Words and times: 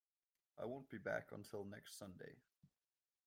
I 0.59 0.65
won't 0.65 0.89
be 0.89 0.97
back 0.97 1.31
until 1.31 1.63
next 1.63 1.99
Sunday. 1.99 2.35